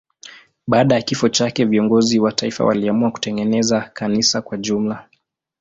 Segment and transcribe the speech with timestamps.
[0.67, 5.07] Baada ya kifo chake viongozi wa taifa waliamua kutengeneza kanisa kwa jumla.